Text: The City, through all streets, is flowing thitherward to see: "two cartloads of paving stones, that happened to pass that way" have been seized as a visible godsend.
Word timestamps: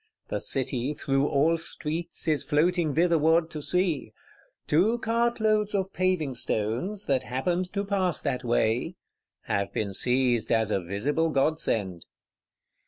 The 0.29 0.39
City, 0.39 0.95
through 0.95 1.27
all 1.27 1.57
streets, 1.57 2.27
is 2.27 2.41
flowing 2.43 2.95
thitherward 2.95 3.51
to 3.51 3.61
see: 3.61 4.13
"two 4.65 4.97
cartloads 4.97 5.75
of 5.75 5.93
paving 5.93 6.33
stones, 6.33 7.05
that 7.05 7.21
happened 7.21 7.71
to 7.73 7.83
pass 7.85 8.19
that 8.23 8.43
way" 8.43 8.95
have 9.41 9.71
been 9.71 9.93
seized 9.93 10.51
as 10.51 10.71
a 10.71 10.81
visible 10.81 11.29
godsend. 11.29 12.07